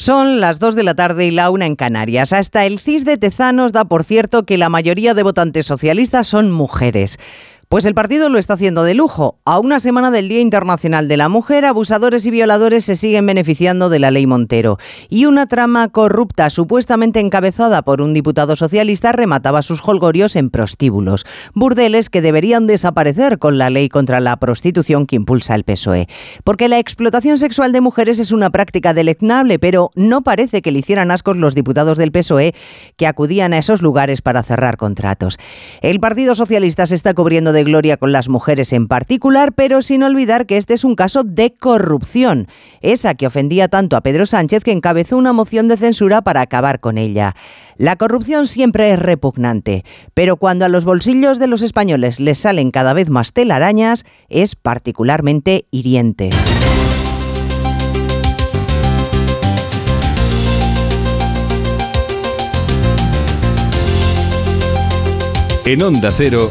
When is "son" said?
0.00-0.40, 6.26-6.50